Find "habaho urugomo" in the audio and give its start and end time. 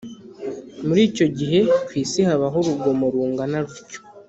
2.27-3.05